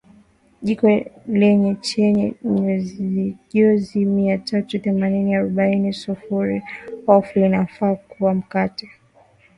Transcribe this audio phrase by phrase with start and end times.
[0.65, 0.87] jiko
[1.41, 6.57] lenye chenye nyuzijoto mia tatu themanini arobaini sifuri
[7.13, 8.85] oF linafaa kuoka mkate